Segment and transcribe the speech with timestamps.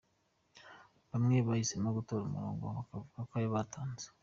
[1.11, 4.07] Bamwe bahisemo gutora umurongo bakavuga ayo batanze.